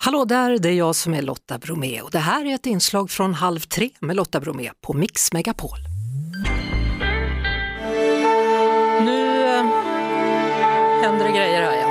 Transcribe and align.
Hallå 0.00 0.24
där, 0.24 0.58
det 0.58 0.68
är 0.68 0.72
jag 0.72 0.96
som 0.96 1.14
är 1.14 1.22
Lotta 1.22 1.58
Bromé 1.58 2.00
och 2.00 2.10
det 2.10 2.18
här 2.18 2.44
är 2.44 2.54
ett 2.54 2.66
inslag 2.66 3.10
från 3.10 3.34
Halv 3.34 3.60
tre 3.60 3.90
med 4.00 4.16
Lotta 4.16 4.40
Bromé 4.40 4.70
på 4.80 4.92
Mix 4.92 5.32
Megapol. 5.32 5.78
Nu 9.04 9.44
eh, 9.44 9.64
händer 11.02 11.24
det 11.24 11.30
grejer 11.30 11.62
här 11.62 11.76
ja. 11.76 11.88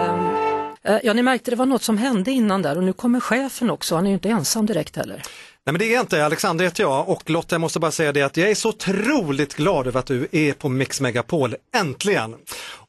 Ehm, 0.00 0.36
eh, 0.82 1.00
ja, 1.04 1.12
ni 1.12 1.22
märkte 1.22 1.50
det 1.50 1.56
var 1.56 1.66
något 1.66 1.82
som 1.82 1.98
hände 1.98 2.30
innan 2.30 2.62
där 2.62 2.76
och 2.76 2.84
nu 2.84 2.92
kommer 2.92 3.20
chefen 3.20 3.70
också, 3.70 3.94
han 3.94 4.04
är 4.04 4.08
ju 4.08 4.14
inte 4.14 4.28
ensam 4.28 4.66
direkt 4.66 4.96
heller. 4.96 5.22
Nej 5.66 5.72
men 5.72 5.78
det 5.78 5.84
är 5.84 5.94
jag 5.94 6.02
inte, 6.02 6.24
Alexander 6.24 6.64
heter 6.64 6.82
jag 6.82 7.08
och 7.08 7.30
Lotta 7.30 7.54
jag 7.54 7.60
måste 7.60 7.80
bara 7.80 7.90
säga 7.90 8.12
det 8.12 8.22
att 8.22 8.36
jag 8.36 8.50
är 8.50 8.54
så 8.54 8.68
otroligt 8.68 9.54
glad 9.54 9.86
över 9.86 10.00
att 10.00 10.06
du 10.06 10.28
är 10.32 10.52
på 10.52 10.68
Mix 10.68 11.00
Megapol, 11.00 11.54
äntligen! 11.74 12.34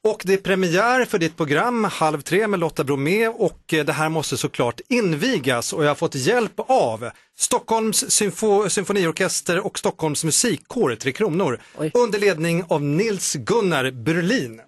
Och 0.04 0.22
det 0.26 0.34
är 0.34 0.38
premiär 0.38 1.06
för 1.06 1.18
ditt 1.18 1.38
program 1.38 1.84
Halv 1.84 2.22
tre 2.22 2.48
med 2.48 2.60
Lotta 2.60 2.84
Bromé 2.84 3.28
och 3.28 3.74
eh, 3.74 3.86
det 3.86 3.94
här 3.94 4.10
måste 4.10 4.38
såklart 4.38 4.82
invigas 4.90 5.74
och 5.74 5.84
jag 5.84 5.90
har 5.90 5.96
fått 5.96 6.16
hjälp 6.16 6.54
av 6.58 7.10
Stockholms 7.38 8.12
symfo 8.12 8.70
symfoniorkester 8.70 9.66
och 9.66 9.80
Stockholms 9.80 10.24
musikkår, 10.24 10.96
Tre 10.96 11.12
Kronor, 11.12 11.60
Oj. 11.78 11.92
under 11.94 12.20
ledning 12.20 12.64
av 12.68 12.82
Nils 12.82 13.34
Gunnar 13.34 13.92
Berlin. 13.92 14.62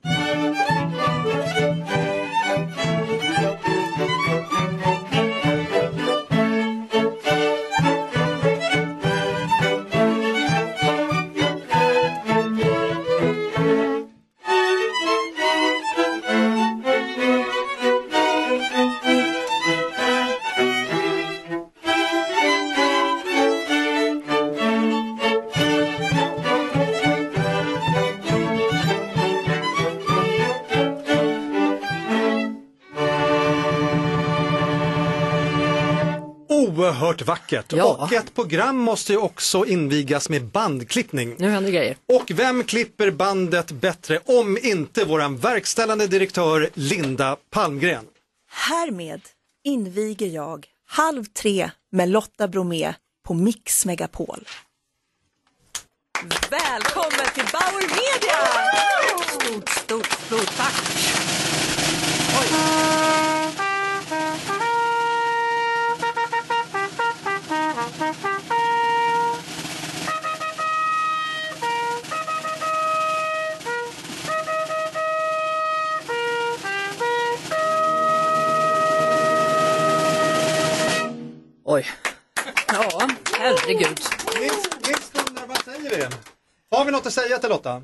Oerhört 36.68 37.22
vackert 37.22 37.74
Ja. 37.74 37.84
och 37.86 38.14
ett 38.14 38.36
program 38.36 38.78
måste 38.78 39.12
ju 39.14 39.18
också 39.18 39.66
invigas 39.66 40.30
med 40.30 40.46
bandklippning. 40.46 41.36
Nu 41.40 41.50
händer 41.50 41.72
grejer. 41.72 41.98
Och 42.14 42.32
vem 42.36 42.64
klipper 42.64 43.12
bandet 43.12 43.72
bättre 43.72 44.20
om 44.26 44.58
inte 44.62 45.06
våran 45.06 45.38
verkställande 45.38 46.08
direktör 46.08 46.70
Linda 46.74 47.38
Palmgren? 47.50 48.06
Härmed 48.52 49.22
inviger 49.64 50.28
jag 50.28 50.68
Halv 50.90 51.26
tre 51.26 51.70
med 51.92 52.10
Lotta 52.10 52.48
Bromé 52.48 52.94
på 53.28 53.34
Mix 53.34 53.86
Megapol. 53.86 54.48
Välkommen 56.52 57.28
till 57.34 57.46
Bauer 57.54 57.88
Media! 57.88 58.67
Oj. 81.70 81.86
Ja, 82.68 83.10
herregud. 83.38 84.00
Gunnar, 85.14 85.48
vad 85.48 85.58
säger 85.64 85.90
vi? 85.98 86.16
Har 86.72 86.86
vi 86.86 86.92
något 86.92 87.06
att 87.06 87.14
säga 87.14 87.38
till 87.38 87.50
Lotta? 87.50 87.84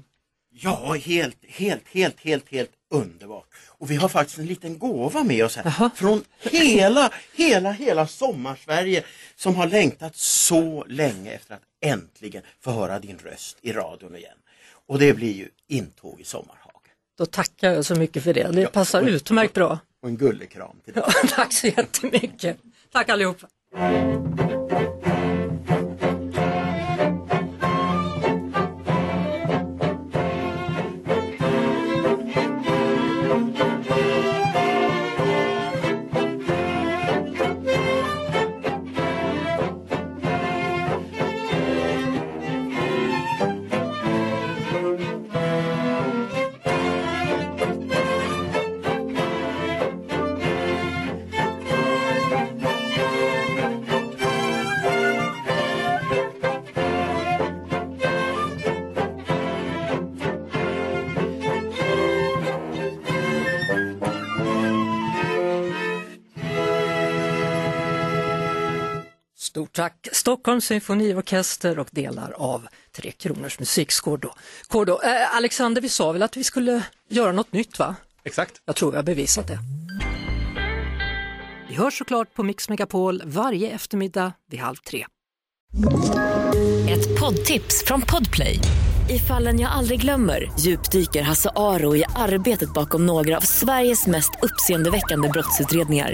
Ja, 0.53 0.93
helt, 0.93 1.37
helt, 1.47 1.87
helt, 1.87 2.19
helt, 2.19 2.49
helt 2.49 2.71
underbart. 2.91 3.47
Och 3.67 3.91
vi 3.91 3.95
har 3.95 4.09
faktiskt 4.09 4.39
en 4.39 4.45
liten 4.45 4.79
gåva 4.79 5.23
med 5.23 5.45
oss 5.45 5.55
här. 5.55 5.63
Jaha. 5.65 5.91
Från 5.95 6.23
hela, 6.39 7.11
hela, 7.35 7.71
hela 7.71 8.07
sommarsverige 8.07 9.03
som 9.35 9.55
har 9.55 9.67
längtat 9.67 10.15
så 10.15 10.85
länge 10.87 11.31
efter 11.31 11.53
att 11.55 11.61
äntligen 11.81 12.41
få 12.61 12.71
höra 12.71 12.99
din 12.99 13.17
röst 13.17 13.57
i 13.61 13.71
radion 13.73 14.15
igen. 14.15 14.37
Och 14.87 14.99
det 14.99 15.13
blir 15.13 15.33
ju 15.33 15.49
intåg 15.67 16.21
i 16.21 16.23
Sommarhagen. 16.23 16.69
Då 17.17 17.25
tackar 17.25 17.71
jag 17.71 17.85
så 17.85 17.95
mycket 17.95 18.23
för 18.23 18.33
det. 18.33 18.51
Det 18.51 18.67
passar 18.67 19.01
och- 19.01 19.07
utmärkt 19.07 19.53
bra. 19.53 19.79
Och 20.01 20.09
en 20.09 20.17
gullig 20.17 20.51
kram 20.51 20.75
till 20.85 20.93
dig. 20.93 21.03
Ja, 21.07 21.27
tack 21.29 21.53
så 21.53 21.67
jättemycket. 21.67 22.57
Tack 22.91 23.09
allihopa. 23.09 23.47
Thank 23.73 24.07
you. 24.07 24.12
Stort 69.53 69.73
tack 69.73 70.07
Stockholms 70.11 70.65
symfoniorkester 70.65 71.79
och 71.79 71.87
delar 71.91 72.31
av 72.37 72.67
Tre 72.91 73.11
Kronors 73.11 73.59
musikskår. 73.59 74.17
Då. 74.17 74.33
Kår 74.67 74.85
då. 74.85 75.01
Eh, 75.01 75.35
Alexander, 75.35 75.81
vi 75.81 75.89
sa 75.89 76.11
väl 76.11 76.23
att 76.23 76.37
vi 76.37 76.43
skulle 76.43 76.83
göra 77.09 77.31
något 77.31 77.53
nytt 77.53 77.79
va? 77.79 77.95
Exakt. 78.23 78.61
Jag 78.65 78.75
tror 78.75 78.91
vi 78.91 78.97
har 78.97 79.03
bevisat 79.03 79.47
det. 79.47 79.59
Vi 81.69 81.75
hörs 81.75 81.97
såklart 81.97 82.33
på 82.33 82.43
Mix 82.43 82.69
Megapol 82.69 83.21
varje 83.25 83.69
eftermiddag 83.69 84.33
vid 84.51 84.59
halv 84.59 84.75
tre. 84.75 85.05
Ett 86.89 87.19
poddtips 87.19 87.83
från 87.85 88.01
Podplay. 88.01 88.59
I 89.09 89.19
fallen 89.19 89.59
jag 89.59 89.71
aldrig 89.71 90.01
glömmer 90.01 90.51
djupdyker 90.59 91.21
Hasse 91.21 91.49
Aro 91.55 91.95
i 91.95 92.03
arbetet 92.15 92.73
bakom 92.73 93.05
några 93.05 93.37
av 93.37 93.41
Sveriges 93.41 94.07
mest 94.07 94.31
uppseendeväckande 94.41 95.29
brottsutredningar. 95.29 96.13